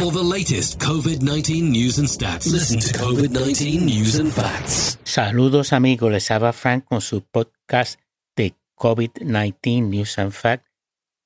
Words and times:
For 0.00 0.10
the 0.10 0.24
latest 0.24 0.80
COVID 0.80 1.20
19 1.20 1.70
news 1.70 1.98
and 1.98 2.08
stats, 2.08 2.50
listen 2.50 2.80
to 2.80 2.88
COVID 2.96 3.32
19 3.32 3.84
News 3.84 4.18
and 4.18 4.32
Facts. 4.32 4.98
Saludos 5.04 5.74
amigos, 5.74 6.10
les 6.10 6.30
habla 6.30 6.54
Frank 6.54 6.86
con 6.86 7.02
su 7.02 7.20
podcast 7.20 8.00
de 8.34 8.54
COVID-19 8.76 9.82
News 9.90 10.18
and 10.18 10.32
Facts 10.32 10.64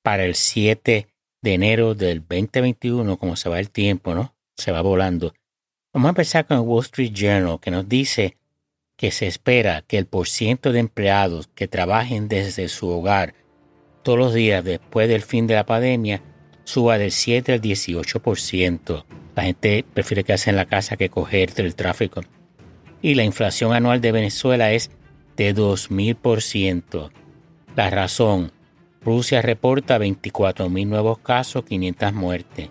para 0.03 0.25
el 0.25 0.35
7 0.35 1.07
de 1.41 1.55
enero 1.55 1.95
del 1.95 2.19
2021, 2.23 3.17
como 3.17 3.37
se 3.37 3.49
va 3.49 3.61
el 3.61 3.71
tiempo, 3.71 4.13
¿no? 4.13 4.35
Se 4.57 4.73
va 4.73 4.83
volando. 4.83 5.35
Vamos 5.93 6.09
a 6.09 6.11
empezar 6.11 6.45
con 6.45 6.57
el 6.57 6.65
Wall 6.65 6.83
Street 6.83 7.13
Journal, 7.13 7.61
que 7.61 7.71
nos 7.71 7.89
dice 7.89 8.37
que 8.97 9.13
se 9.13 9.29
espera 9.29 9.83
que 9.83 9.99
el 9.99 10.07
porciento 10.07 10.73
de 10.73 10.81
empleados 10.81 11.49
que 11.55 11.69
trabajen 11.69 12.27
desde 12.27 12.69
su 12.69 12.89
hogar 12.89 13.35
todos 14.03 14.19
los 14.19 14.35
días 14.35 14.65
después 14.65 15.09
del 15.09 15.23
fin 15.23 15.47
de 15.47 15.55
la 15.55 15.65
pandemia 15.65 16.34
suba 16.65 16.99
del 16.99 17.13
7 17.13 17.53
al 17.53 17.61
18%. 17.61 19.05
La 19.37 19.43
gente 19.45 19.85
prefiere 19.95 20.25
quedarse 20.25 20.51
en 20.51 20.57
la 20.57 20.67
casa 20.67 20.97
que 20.97 21.09
coger 21.09 21.53
el 21.57 21.75
tráfico. 21.75 22.23
Y 23.03 23.15
la 23.15 23.25
inflación 23.25 23.73
anual 23.73 24.01
de 24.01 24.13
Venezuela 24.13 24.73
es 24.73 24.91
de 25.37 25.55
2.000%. 25.55 27.11
La 27.77 27.91
razón, 27.91 28.53
Rusia 29.05 29.43
reporta 29.43 29.99
24.000 29.99 30.87
nuevos 30.87 31.19
casos, 31.19 31.65
500 31.65 32.13
muertes. 32.15 32.69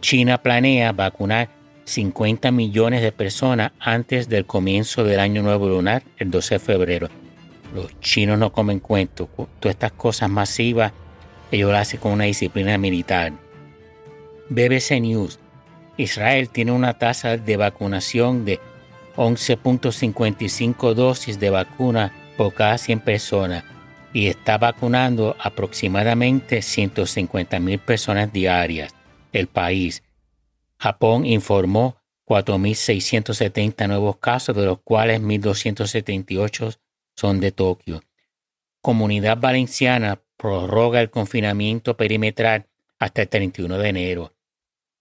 China 0.00 0.38
planea 0.38 0.92
vacunar 0.92 1.50
50 1.84 2.50
millones 2.52 3.02
de 3.02 3.12
personas 3.12 3.72
antes 3.80 4.28
del 4.28 4.46
comienzo 4.46 5.04
del 5.04 5.20
año 5.20 5.42
nuevo 5.42 5.68
lunar, 5.68 6.02
el 6.18 6.30
12 6.30 6.54
de 6.54 6.58
febrero. 6.60 7.08
Los 7.74 7.98
chinos 8.00 8.38
no 8.38 8.52
comen 8.52 8.80
cuentos. 8.80 9.28
Todas 9.36 9.74
estas 9.74 9.92
cosas 9.92 10.30
masivas, 10.30 10.92
ellos 11.50 11.72
las 11.72 11.88
hacen 11.88 12.00
con 12.00 12.12
una 12.12 12.24
disciplina 12.24 12.78
militar. 12.78 13.32
BBC 14.48 15.00
News. 15.00 15.38
Israel 15.96 16.48
tiene 16.48 16.72
una 16.72 16.98
tasa 16.98 17.36
de 17.36 17.56
vacunación 17.56 18.44
de 18.44 18.58
11.55 19.16 20.94
dosis 20.94 21.38
de 21.38 21.50
vacuna 21.50 22.12
por 22.36 22.54
cada 22.54 22.78
100 22.78 23.00
personas 23.00 23.64
y 24.12 24.28
está 24.28 24.58
vacunando 24.58 25.36
aproximadamente 25.38 26.62
150 26.62 27.60
mil 27.60 27.78
personas 27.78 28.32
diarias. 28.32 28.94
El 29.32 29.46
país. 29.46 30.02
Japón 30.78 31.26
informó 31.26 31.96
4.670 32.26 33.88
nuevos 33.88 34.16
casos, 34.16 34.56
de 34.56 34.64
los 34.64 34.80
cuales 34.82 35.20
1.278 35.20 36.78
son 37.14 37.40
de 37.40 37.52
Tokio. 37.52 38.02
Comunidad 38.80 39.36
Valenciana 39.38 40.20
prorroga 40.40 41.02
el 41.02 41.10
confinamiento 41.10 41.98
perimetral 41.98 42.66
hasta 42.98 43.22
el 43.22 43.28
31 43.28 43.76
de 43.76 43.88
enero. 43.90 44.32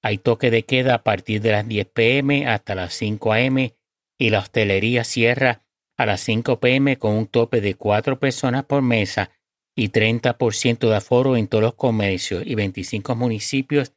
Hay 0.01 0.17
toque 0.17 0.51
de 0.51 0.63
queda 0.63 0.95
a 0.95 1.03
partir 1.03 1.41
de 1.41 1.51
las 1.51 1.65
10 1.65 1.87
pm 1.87 2.45
hasta 2.45 2.75
las 2.75 2.93
5 2.95 3.33
am 3.33 3.69
y 4.17 4.29
la 4.31 4.39
hostelería 4.39 5.05
cierra 5.05 5.61
a 5.95 6.05
las 6.05 6.19
5 6.21 6.59
pm 6.59 6.97
con 6.97 7.13
un 7.13 7.25
tope 7.25 7.61
de 7.61 7.75
4 7.75 8.19
personas 8.19 8.65
por 8.65 8.81
mesa 8.81 9.31
y 9.75 9.89
30% 9.89 10.89
de 10.89 10.95
aforo 10.95 11.37
en 11.37 11.47
todos 11.47 11.63
los 11.63 11.75
comercios 11.75 12.43
y 12.45 12.55
25 12.55 13.15
municipios 13.15 13.93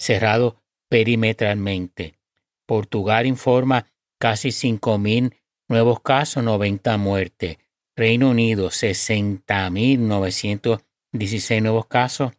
cerrados 0.00 0.54
perimetralmente. 0.88 2.18
Portugal 2.66 3.26
informa 3.26 3.86
casi 4.18 4.48
5.000 4.48 5.32
nuevos 5.68 6.00
casos, 6.00 6.42
90 6.42 6.96
muertes. 6.96 7.58
Reino 7.94 8.30
Unido, 8.30 8.70
60.916 8.70 11.62
nuevos 11.62 11.86
casos, 11.86 12.32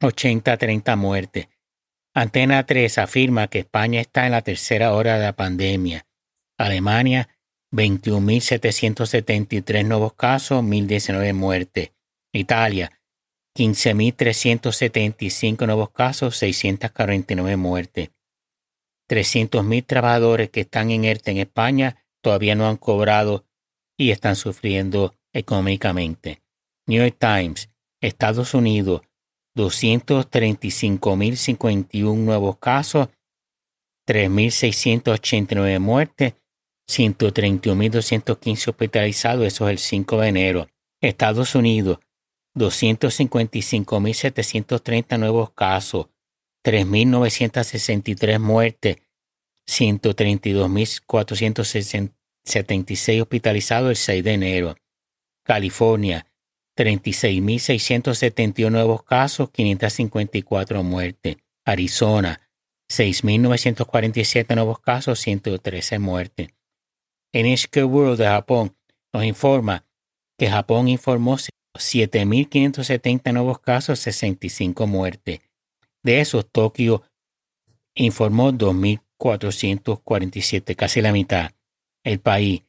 80-30 0.00 0.96
muertes. 0.96 1.50
Antena 2.14 2.64
3 2.64 2.96
afirma 2.98 3.48
que 3.48 3.58
España 3.60 4.00
está 4.00 4.26
en 4.26 4.32
la 4.32 4.42
tercera 4.42 4.92
hora 4.94 5.18
de 5.18 5.24
la 5.24 5.34
pandemia. 5.34 6.06
Alemania, 6.58 7.28
21.773 7.72 9.86
nuevos 9.86 10.14
casos, 10.14 10.62
1.019 10.62 11.32
muertes. 11.34 11.92
Italia, 12.32 13.00
15.375 13.56 15.66
nuevos 15.66 15.90
casos, 15.90 16.36
649 16.38 17.56
muertes. 17.56 18.10
300.000 19.08 19.86
trabajadores 19.86 20.50
que 20.50 20.62
están 20.62 20.90
en 20.90 21.04
ERTE 21.04 21.30
en 21.32 21.38
España 21.38 21.98
todavía 22.22 22.54
no 22.54 22.66
han 22.68 22.78
cobrado 22.78 23.44
y 23.96 24.10
están 24.10 24.36
sufriendo 24.36 25.16
económicamente. 25.32 26.42
New 26.86 27.02
York 27.02 27.16
Times, 27.18 27.70
Estados 28.00 28.54
Unidos, 28.54 29.00
235.051 29.56 32.16
nuevos 32.16 32.58
casos, 32.58 33.08
3.689 34.06 35.78
muertes, 35.78 36.34
131.215 36.88 38.68
hospitalizados, 38.68 39.46
eso 39.46 39.68
es 39.68 39.72
el 39.72 39.78
5 39.78 40.20
de 40.20 40.28
enero. 40.28 40.68
Estados 41.00 41.54
Unidos, 41.54 42.00
255.730 42.56 45.18
nuevos 45.18 45.52
casos, 45.52 46.08
3.963 46.64 48.38
muertes, 48.38 48.96
132.476 52.44 53.22
hospitalizados 53.22 53.90
el 53.90 53.96
6 53.96 54.24
de 54.24 54.32
enero. 54.32 54.76
California, 55.44 56.26
36.671 56.76 58.70
nuevos 58.70 59.02
casos, 59.02 59.50
554 59.50 60.82
muertes. 60.82 61.36
Arizona, 61.64 62.40
6.947 62.90 64.54
nuevos 64.54 64.80
casos, 64.80 65.18
113 65.20 65.98
muertes. 65.98 66.48
NHK 67.32 67.84
World 67.84 68.18
de 68.18 68.26
Japón 68.26 68.76
nos 69.12 69.24
informa 69.24 69.86
que 70.38 70.50
Japón 70.50 70.88
informó 70.88 71.36
7.570 71.74 73.32
nuevos 73.32 73.60
casos, 73.60 73.98
65 74.00 74.86
muertes. 74.86 75.40
De 76.02 76.20
esos, 76.20 76.46
Tokio 76.50 77.02
informó 77.94 78.52
2.447, 78.52 80.76
casi 80.76 81.00
la 81.00 81.12
mitad. 81.12 81.52
El 82.04 82.20
país, 82.20 82.64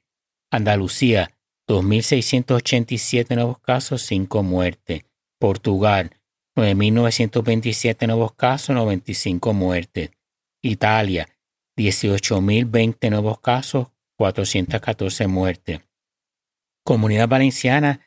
Andalucía, 0.52 1.32
2.687 1.68 3.36
nuevos 3.36 3.60
casos, 3.60 4.02
5 4.04 4.44
muertes. 4.44 5.04
Portugal, 5.40 6.12
9.927 6.56 8.08
nuevos 8.08 8.34
casos, 8.34 8.76
95 8.76 9.54
muertes. 9.54 10.12
Italia, 10.62 11.28
18.020 11.78 13.10
nuevos 13.10 13.40
casos, 13.40 13.88
414 14.18 15.28
muertes. 15.28 15.82
Comunidad 16.86 17.28
Valenciana, 17.28 18.02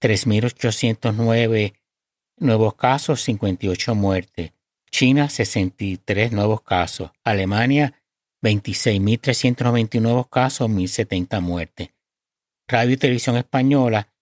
3.809 0.00 1.74
nuevos 2.38 2.74
casos, 2.74 3.22
58 3.22 3.94
muertes. 3.94 4.52
China, 4.90 5.28
63 5.28 6.32
nuevos 6.32 6.62
casos. 6.62 7.10
Alemania, 7.24 8.02
26.391 8.44 10.00
nuevos 10.02 10.28
casos, 10.28 10.68
1.070 10.68 11.40
muertes. 11.40 11.88
Radio 12.68 12.92
y 12.92 12.98
Televisión 12.98 13.36
Española, 13.36 14.12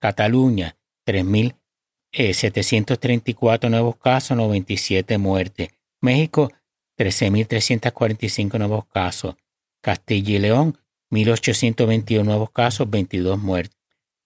Cataluña, 0.00 0.76
3.734 1.06 3.70
nuevos 3.70 3.96
casos, 3.96 4.36
97 4.36 5.16
muertes. 5.18 5.68
México, 6.00 6.50
13.345 6.98 8.58
nuevos 8.58 8.86
casos. 8.86 9.36
Castilla 9.80 10.34
y 10.34 10.40
León, 10.40 10.76
1.821 11.12 12.24
nuevos 12.24 12.50
casos, 12.50 12.90
22 12.90 13.38
muertes. 13.38 13.78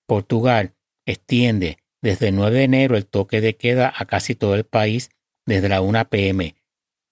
Portugal 0.07 0.73
extiende 1.05 1.77
desde 2.01 2.29
el 2.29 2.37
9 2.37 2.57
de 2.57 2.65
enero 2.65 2.97
el 2.97 3.05
toque 3.07 3.43
de 3.43 3.57
queda 3.57 3.93
a 3.95 4.07
casi 4.07 4.34
todo 4.34 4.55
el 4.55 4.65
país 4.65 5.11
desde 5.45 5.69
la 5.69 5.83
1 5.83 6.09
pm 6.09 6.55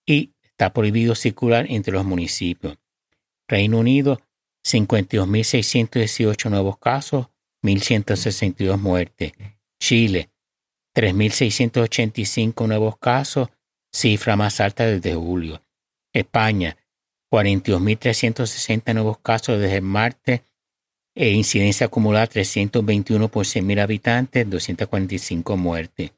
y 0.06 0.32
está 0.60 0.74
prohibido 0.74 1.14
circular 1.14 1.64
entre 1.70 1.94
los 1.94 2.04
municipios. 2.04 2.76
Reino 3.48 3.78
Unido, 3.78 4.20
52.618 4.62 6.50
nuevos 6.50 6.76
casos, 6.76 7.28
1.162 7.62 8.76
muertes. 8.76 9.32
Chile, 9.80 10.28
3.685 10.94 12.68
nuevos 12.68 12.98
casos, 12.98 13.48
cifra 13.90 14.36
más 14.36 14.60
alta 14.60 14.84
desde 14.84 15.14
julio. 15.14 15.62
España, 16.12 16.76
42.360 17.32 18.92
nuevos 18.92 19.16
casos 19.20 19.58
desde 19.58 19.76
el 19.76 19.82
martes 19.82 20.42
e 21.14 21.30
incidencia 21.30 21.86
acumulada 21.86 22.26
321 22.26 23.28
por 23.28 23.46
100.000 23.46 23.80
habitantes, 23.80 24.50
245 24.50 25.56
muertes. 25.56 26.12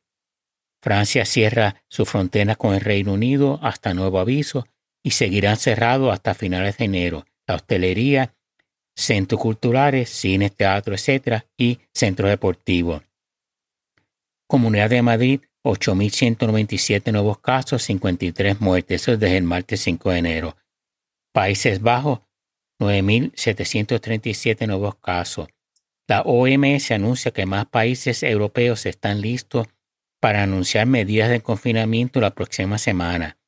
Francia 0.83 1.25
cierra 1.25 1.85
su 1.89 2.05
frontera 2.05 2.57
con 2.57 2.75
el 2.75 2.81
Reino 2.81 3.13
Unido 3.13 3.61
hasta 3.63 3.95
nuevo 3.95 4.19
aviso 4.19 4.67
y 5.05 5.13
seguirán 5.13 5.57
cerrados 5.57 6.13
hasta 6.13 6.35
finales 6.35 6.77
de 6.77 6.87
enero. 6.87 7.25
La 7.47 7.55
hostelería, 7.55 8.35
centros 8.97 9.41
culturales, 9.41 10.11
cines, 10.11 10.53
teatro, 10.57 10.95
etc. 10.95 11.45
y 11.57 11.79
centros 11.95 12.31
deportivos. 12.31 13.03
Comunidad 14.49 14.91
de 14.91 15.03
Madrid 15.03 15.41
8.197 15.65 17.13
nuevos 17.13 17.39
casos, 17.39 17.85
53 17.85 18.61
muertes. 18.61 19.03
Eso 19.03 19.13
es 19.13 19.21
desde 19.21 19.37
el 19.37 19.45
martes 19.45 19.81
5 19.83 20.11
de 20.11 20.19
enero. 20.19 20.57
Países 21.33 21.81
Bajos, 21.81 22.21
9.737 22.81 24.67
nuevos 24.67 24.97
casos. 24.97 25.47
La 26.09 26.23
OMS 26.23 26.91
anuncia 26.91 27.31
que 27.31 27.47
más 27.47 27.67
países 27.67 28.25
europeos 28.25 28.85
están 28.87 29.21
listos 29.21 29.69
para 30.23 30.45
anunciar 30.45 30.87
medidas 30.87 31.31
de 31.31 31.41
confinamiento 31.41 32.21
la 32.21 32.33
próxima 32.33 32.79
semana. 32.79 33.39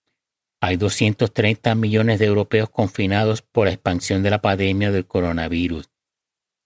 Hay 0.61 0.77
230 0.77 1.73
millones 1.77 2.19
de 2.19 2.27
europeos 2.27 2.69
confinados 2.69 3.43
por 3.43 3.67
la 3.67 3.73
expansión 3.73 4.25
de 4.25 4.31
la 4.31 4.43
pandemia 4.43 4.91
del 4.91 5.07
coronavirus. 5.07 5.89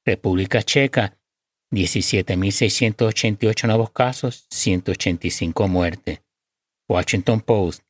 República 0.06 0.62
Checa, 0.62 1.18
17.688 1.72 3.66
nuevos 3.66 3.90
casos, 3.90 4.46
185 4.48 5.68
muertes. 5.68 6.22
Washington 6.88 7.42
Post. 7.42 7.82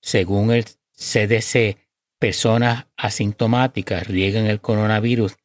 Según 0.00 0.52
el 0.52 0.64
CDC, 0.64 1.76
personas 2.18 2.86
asintomáticas 2.96 4.06
riegan 4.06 4.46
el 4.46 4.62
coronavirus 4.62 5.36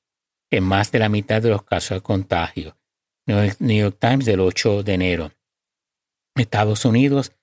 en 0.52 0.64
más 0.64 0.90
de 0.94 1.00
la 1.00 1.10
mitad 1.10 1.42
de 1.42 1.50
los 1.50 1.64
casos 1.64 1.98
de 1.98 2.02
contagio. 2.02 2.78
New 3.26 3.78
York 3.78 3.98
Times 4.00 4.24
del 4.24 4.40
8 4.40 4.84
de 4.84 4.94
enero. 4.94 5.31
Estados 6.35 6.85
Unidos, 6.85 7.33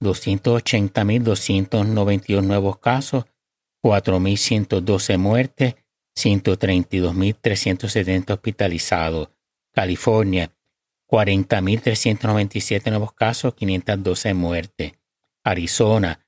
280.292 0.00 2.42
nuevos 2.42 2.78
casos, 2.78 3.26
4.112 3.82 5.18
muertes, 5.18 5.74
132.370 6.16 8.32
hospitalizados. 8.32 9.28
California, 9.72 10.52
40.397 11.08 12.90
nuevos 12.90 13.12
casos, 13.12 13.54
512 13.54 14.34
muertes. 14.34 14.94
Arizona, 15.44 16.20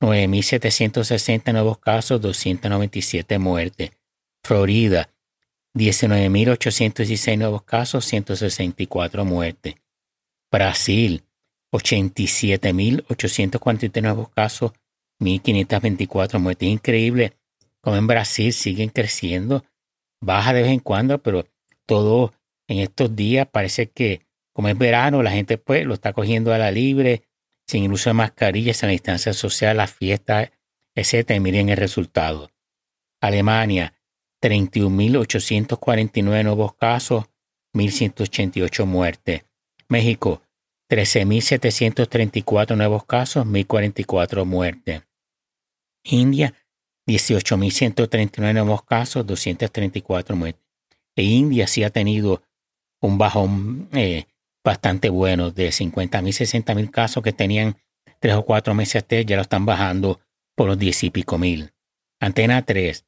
9.760 0.00 1.52
nuevos 1.52 1.78
casos, 1.78 2.20
297 2.20 3.38
muertes. 3.38 3.90
Florida, 4.42 5.10
19.816 5.74 7.38
nuevos 7.38 7.62
casos, 7.62 8.04
164 8.04 9.24
muertes. 9.24 9.76
Brasil, 10.50 11.23
87.843 11.74 14.02
nuevos 14.02 14.28
casos, 14.28 14.72
1.524 15.20 16.38
muertes. 16.38 16.68
Increíble 16.68 17.32
como 17.80 17.96
en 17.96 18.06
Brasil 18.06 18.52
siguen 18.52 18.90
creciendo. 18.90 19.64
Baja 20.20 20.52
de 20.52 20.62
vez 20.62 20.70
en 20.70 20.80
cuando, 20.80 21.22
pero 21.22 21.46
todo 21.84 22.32
en 22.68 22.78
estos 22.78 23.14
días 23.14 23.46
parece 23.50 23.90
que 23.90 24.24
como 24.54 24.68
es 24.68 24.78
verano, 24.78 25.22
la 25.22 25.32
gente 25.32 25.58
pues 25.58 25.84
lo 25.84 25.94
está 25.94 26.12
cogiendo 26.12 26.54
a 26.54 26.58
la 26.58 26.70
libre, 26.70 27.24
sin 27.66 27.84
el 27.84 27.92
uso 27.92 28.10
de 28.10 28.14
mascarillas, 28.14 28.82
en 28.82 28.88
la 28.88 28.92
distancia 28.92 29.32
social, 29.32 29.76
las 29.76 29.92
fiestas, 29.92 30.52
etc. 30.94 31.32
Y 31.32 31.40
miren 31.40 31.70
el 31.70 31.76
resultado. 31.76 32.50
Alemania, 33.20 33.94
31.849 34.40 36.44
nuevos 36.44 36.74
casos, 36.74 37.24
1.188 37.74 38.86
muertes. 38.86 39.44
México, 39.88 40.42
13.734 40.88 42.76
nuevos 42.76 43.04
casos, 43.04 43.46
1.044 43.46 44.44
muertes. 44.44 45.02
India, 46.04 46.54
18.139 47.06 48.52
nuevos 48.52 48.84
casos, 48.84 49.26
234 49.26 50.36
muertes. 50.36 50.62
E 51.16 51.22
India 51.22 51.66
sí 51.66 51.84
ha 51.84 51.90
tenido 51.90 52.42
un 53.00 53.18
bajón 53.18 53.88
eh, 53.92 54.26
bastante 54.64 55.10
bueno 55.10 55.50
de 55.50 55.68
50.000, 55.68 56.64
60.000 56.64 56.90
casos 56.90 57.22
que 57.22 57.32
tenían 57.32 57.76
tres 58.18 58.34
o 58.34 58.44
cuatro 58.44 58.74
meses 58.74 59.02
antes, 59.02 59.26
ya 59.26 59.36
lo 59.36 59.42
están 59.42 59.66
bajando 59.66 60.20
por 60.54 60.68
los 60.68 60.78
10 60.78 61.04
y 61.04 61.10
pico 61.10 61.36
mil. 61.38 61.72
Antena 62.20 62.64
3, 62.64 63.04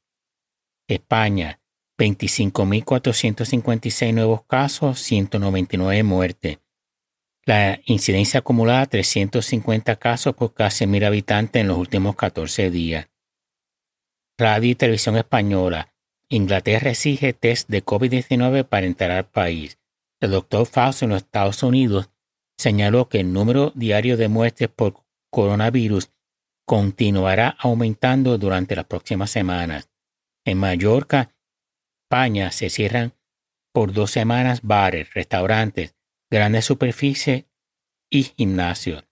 España, 0.88 1.60
25.456 1.98 4.12
nuevos 4.12 4.44
casos, 4.44 5.00
199 5.00 6.02
muertes. 6.02 6.58
La 7.46 7.80
incidencia 7.84 8.40
acumulada 8.40 8.86
350 8.86 9.94
casos 9.96 10.34
por 10.34 10.52
casi 10.52 10.84
mil 10.88 11.04
habitantes 11.04 11.60
en 11.60 11.68
los 11.68 11.78
últimos 11.78 12.16
14 12.16 12.72
días. 12.72 13.08
Radio 14.36 14.70
y 14.70 14.74
Televisión 14.74 15.16
Española. 15.16 15.94
Inglaterra 16.28 16.90
exige 16.90 17.32
test 17.34 17.68
de 17.68 17.84
COVID-19 17.84 18.64
para 18.64 18.86
entrar 18.86 19.12
al 19.12 19.26
país. 19.26 19.78
El 20.20 20.32
doctor 20.32 20.66
Fauci 20.66 21.04
en 21.04 21.12
los 21.12 21.22
Estados 21.22 21.62
Unidos 21.62 22.10
señaló 22.58 23.08
que 23.08 23.20
el 23.20 23.32
número 23.32 23.70
diario 23.76 24.16
de 24.16 24.26
muertes 24.26 24.68
por 24.68 25.04
coronavirus 25.30 26.10
continuará 26.66 27.56
aumentando 27.60 28.38
durante 28.38 28.74
las 28.74 28.86
próximas 28.86 29.30
semanas. 29.30 29.88
En 30.44 30.58
Mallorca, 30.58 31.30
España, 32.06 32.50
se 32.50 32.70
cierran 32.70 33.12
por 33.72 33.92
dos 33.92 34.10
semanas 34.10 34.62
bares, 34.62 35.14
restaurantes, 35.14 35.95
grandes 36.30 36.64
superficies 36.64 37.44
y 38.10 38.24
gimnasios. 38.24 39.04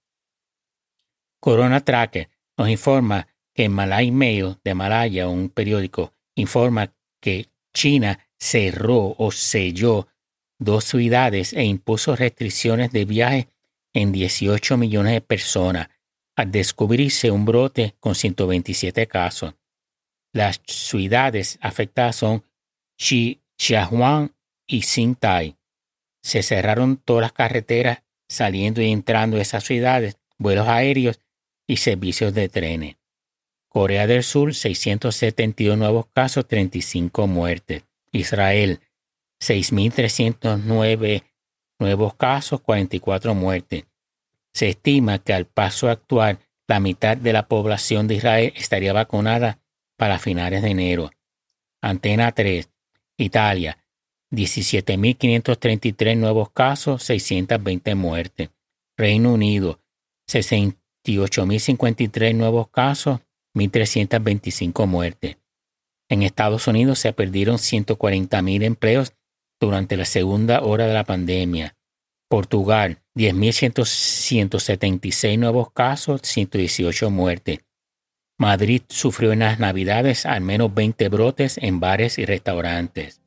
Corona 1.40 1.80
Tracker 1.80 2.30
nos 2.56 2.68
informa 2.68 3.28
que 3.52 3.68
Malay 3.68 4.10
Mail 4.10 4.56
de 4.64 4.74
Malaya, 4.74 5.28
un 5.28 5.48
periódico, 5.48 6.12
informa 6.34 6.92
que 7.20 7.48
China 7.72 8.18
cerró 8.38 9.14
o 9.18 9.30
selló 9.30 10.08
dos 10.58 10.84
ciudades 10.84 11.52
e 11.52 11.64
impuso 11.64 12.16
restricciones 12.16 12.92
de 12.92 13.04
viaje 13.04 13.48
en 13.92 14.12
18 14.12 14.76
millones 14.76 15.12
de 15.12 15.20
personas 15.20 15.88
al 16.36 16.50
descubrirse 16.50 17.30
un 17.30 17.44
brote 17.44 17.94
con 18.00 18.14
127 18.14 19.06
casos. 19.06 19.54
Las 20.32 20.60
ciudades 20.66 21.58
afectadas 21.60 22.16
son 22.16 22.44
Xiahuan 22.98 24.34
y 24.66 24.82
Xintai. 24.82 25.56
Se 26.24 26.42
cerraron 26.42 26.96
todas 26.96 27.20
las 27.20 27.32
carreteras 27.32 28.02
saliendo 28.26 28.80
y 28.80 28.90
entrando 28.90 29.36
de 29.36 29.42
esas 29.42 29.62
ciudades, 29.62 30.16
vuelos 30.38 30.66
aéreos 30.66 31.20
y 31.66 31.76
servicios 31.76 32.32
de 32.32 32.48
trenes. 32.48 32.96
Corea 33.68 34.06
del 34.06 34.22
Sur, 34.22 34.54
672 34.54 35.76
nuevos 35.76 36.06
casos, 36.06 36.48
35 36.48 37.26
muertes. 37.26 37.84
Israel, 38.10 38.80
6.309 39.38 41.24
nuevos 41.78 42.14
casos, 42.14 42.62
44 42.62 43.34
muertes. 43.34 43.84
Se 44.54 44.70
estima 44.70 45.18
que 45.18 45.34
al 45.34 45.44
paso 45.44 45.90
actual, 45.90 46.38
la 46.66 46.80
mitad 46.80 47.18
de 47.18 47.34
la 47.34 47.48
población 47.48 48.08
de 48.08 48.14
Israel 48.14 48.52
estaría 48.56 48.94
vacunada 48.94 49.58
para 49.98 50.18
finales 50.18 50.62
de 50.62 50.70
enero. 50.70 51.10
Antena 51.82 52.32
3. 52.32 52.70
Italia. 53.18 53.83
17.533 54.34 56.16
nuevos 56.16 56.50
casos, 56.50 57.04
620 57.04 57.94
muertes. 57.94 58.50
Reino 58.96 59.32
Unido. 59.32 59.80
68.053 60.30 62.34
nuevos 62.34 62.68
casos, 62.68 63.20
1.325 63.54 64.86
muertes. 64.86 65.36
En 66.08 66.22
Estados 66.22 66.66
Unidos 66.66 66.98
se 66.98 67.12
perdieron 67.12 67.56
140.000 67.56 68.64
empleos 68.64 69.12
durante 69.60 69.96
la 69.96 70.04
segunda 70.04 70.62
hora 70.62 70.86
de 70.86 70.94
la 70.94 71.04
pandemia. 71.04 71.76
Portugal, 72.28 73.02
10.176 73.16 75.38
nuevos 75.38 75.70
casos, 75.72 76.20
118 76.22 77.10
muertes. 77.10 77.60
Madrid 78.38 78.82
sufrió 78.88 79.32
en 79.32 79.40
las 79.40 79.58
Navidades 79.60 80.24
al 80.26 80.40
menos 80.40 80.74
20 80.74 81.08
brotes 81.08 81.58
en 81.58 81.80
bares 81.80 82.18
y 82.18 82.24
restaurantes. 82.24 83.23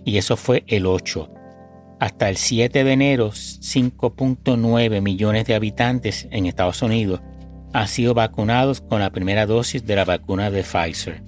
Y 0.06 0.16
eso 0.16 0.38
fue 0.38 0.64
el 0.68 0.86
8. 0.86 1.30
Hasta 2.00 2.30
el 2.30 2.38
7 2.38 2.86
de 2.86 2.92
enero, 2.94 3.32
5.9 3.32 5.02
millones 5.02 5.46
de 5.46 5.56
habitantes 5.56 6.30
en 6.32 6.46
Estados 6.46 6.82
Unidos 6.82 7.20
han 7.74 7.90
sido 7.90 8.14
vacunados 8.14 8.80
con 8.80 9.02
la 9.02 9.10
primera 9.10 9.46
dosis 9.46 9.86
de 9.86 9.98
la 9.98 10.06
vacuna 10.06 10.50
de 10.50 10.64
Pfizer. 10.64 11.22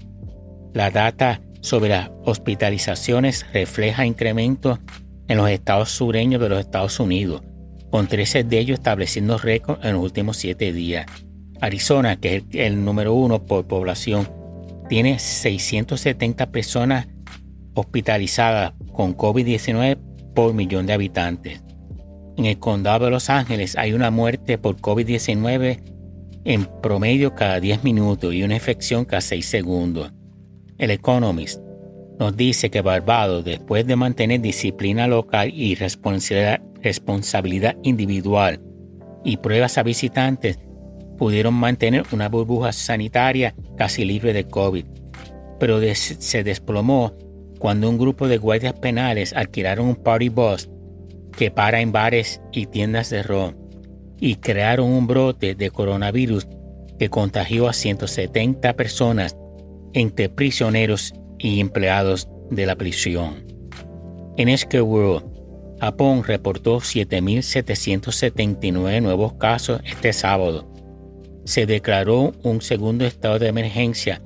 La 0.73 0.89
data 0.89 1.41
sobre 1.63 1.89
las 1.89 2.11
hospitalizaciones 2.25 3.45
refleja 3.53 4.05
incrementos 4.05 4.79
en 5.29 5.37
los 5.37 5.49
estados 5.49 5.89
sureños 5.89 6.41
de 6.41 6.49
los 6.49 6.59
Estados 6.59 6.99
Unidos, 6.99 7.41
con 7.89 8.07
13 8.07 8.43
de 8.43 8.59
ellos 8.59 8.79
estableciendo 8.79 9.37
récord 9.37 9.83
en 9.83 9.93
los 9.93 10.03
últimos 10.03 10.35
7 10.37 10.73
días. 10.73 11.05
Arizona, 11.61 12.17
que 12.17 12.35
es 12.35 12.43
el, 12.51 12.83
número 12.83 13.13
uno 13.13 13.45
por 13.45 13.65
población, 13.65 14.29
tiene 14.89 15.19
670 15.19 16.51
personas 16.51 17.07
hospitalizadas 17.75 18.73
con 18.91 19.15
COVID-19 19.15 19.97
por 20.35 20.53
millón 20.53 20.85
de 20.85 20.93
habitantes. 20.93 21.63
En 22.35 22.43
el 22.43 22.59
condado 22.59 23.05
de 23.05 23.11
Los 23.11 23.29
Ángeles 23.29 23.77
hay 23.77 23.93
una 23.93 24.11
muerte 24.11 24.57
por 24.57 24.75
COVID-19 24.75 25.79
en 26.43 26.65
promedio 26.81 27.33
cada 27.35 27.61
10 27.61 27.85
minutos 27.85 28.33
y 28.33 28.43
una 28.43 28.55
infección 28.55 29.05
cada 29.05 29.21
6 29.21 29.45
segundos. 29.45 30.11
El 30.77 30.91
Economist 30.91 31.61
nos 32.19 32.35
dice 32.35 32.69
que 32.69 32.81
Barbados, 32.81 33.43
después 33.43 33.85
de 33.85 33.95
mantener 33.95 34.41
disciplina 34.41 35.07
local 35.07 35.51
y 35.53 35.75
responsabilidad, 35.75 37.77
individual 37.83 38.61
y 39.23 39.37
pruebas 39.37 39.77
a 39.77 39.83
visitantes, 39.83 40.59
pudieron 41.17 41.53
mantener 41.53 42.03
una 42.11 42.27
burbuja 42.27 42.71
sanitaria 42.71 43.55
casi 43.77 44.03
libre 44.03 44.33
de 44.33 44.45
COVID, 44.45 44.85
pero 45.59 45.79
se 45.93 46.43
desplomó 46.43 47.13
cuando 47.59 47.89
un 47.89 47.97
grupo 47.97 48.27
de 48.27 48.37
guardias 48.37 48.73
penales 48.73 49.33
alquilaron 49.33 49.87
un 49.87 49.95
party 49.95 50.29
bus 50.29 50.69
que 51.37 51.51
para 51.51 51.81
en 51.81 51.91
bares 51.91 52.41
y 52.51 52.65
tiendas 52.65 53.09
de 53.09 53.23
ron 53.23 53.57
y 54.19 54.35
crearon 54.35 54.89
un 54.89 55.07
brote 55.07 55.55
de 55.55 55.71
coronavirus 55.71 56.47
que 56.99 57.09
contagió 57.09 57.67
a 57.67 57.73
170 57.73 58.73
personas 58.73 59.37
entre 59.93 60.29
prisioneros 60.29 61.13
y 61.37 61.59
empleados 61.59 62.27
de 62.49 62.65
la 62.65 62.75
prisión. 62.75 63.45
En 64.37 64.49
World, 64.81 65.25
Japón 65.79 66.23
reportó 66.23 66.77
7.779 66.77 69.01
nuevos 69.01 69.33
casos 69.33 69.81
este 69.85 70.13
sábado. 70.13 70.71
Se 71.45 71.65
declaró 71.65 72.31
un 72.43 72.61
segundo 72.61 73.05
estado 73.05 73.39
de 73.39 73.49
emergencia 73.49 74.21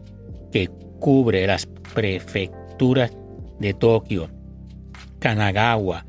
que 0.52 0.70
cubre 1.00 1.48
las 1.48 1.66
prefecturas 1.94 3.12
de 3.60 3.74
Tokio, 3.74 4.30
Kanagawa, 5.20 6.06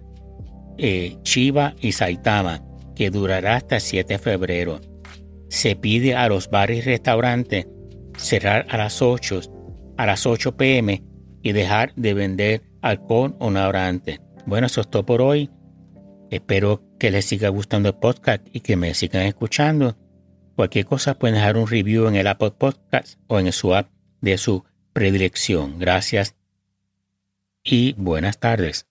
eh, 0.76 1.16
Chiba 1.22 1.74
y 1.80 1.92
Saitama, 1.92 2.62
que 2.94 3.08
durará 3.10 3.56
hasta 3.56 3.76
el 3.76 3.80
7 3.80 4.14
de 4.14 4.18
febrero. 4.18 4.80
Se 5.48 5.76
pide 5.76 6.14
a 6.14 6.28
los 6.28 6.50
bares 6.50 6.78
y 6.78 6.82
restaurantes 6.82 7.66
cerrar 8.18 8.66
a 8.68 8.76
las 8.76 9.00
8, 9.00 9.40
a 9.96 10.06
las 10.06 10.26
8 10.26 10.56
pm 10.56 11.02
y 11.42 11.52
dejar 11.52 11.94
de 11.94 12.14
vender 12.14 12.62
alcohol 12.82 13.36
una 13.40 13.66
hora 13.66 13.88
antes. 13.88 14.20
Bueno, 14.46 14.66
eso 14.66 14.80
es 14.80 14.88
todo 14.88 15.06
por 15.06 15.22
hoy. 15.22 15.50
Espero 16.30 16.82
que 16.98 17.10
les 17.10 17.24
siga 17.24 17.48
gustando 17.48 17.88
el 17.88 17.94
podcast 17.94 18.46
y 18.52 18.60
que 18.60 18.76
me 18.76 18.92
sigan 18.94 19.22
escuchando. 19.22 19.96
Cualquier 20.56 20.84
cosa 20.84 21.18
pueden 21.18 21.36
dejar 21.36 21.56
un 21.56 21.68
review 21.68 22.08
en 22.08 22.16
el 22.16 22.26
Apple 22.26 22.50
Podcast 22.50 23.18
o 23.28 23.38
en 23.38 23.52
su 23.52 23.74
app 23.74 23.90
de 24.20 24.36
su 24.36 24.64
predilección. 24.92 25.78
Gracias 25.78 26.34
y 27.62 27.94
buenas 27.96 28.38
tardes. 28.40 28.87